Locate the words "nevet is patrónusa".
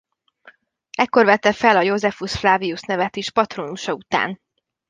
2.83-3.93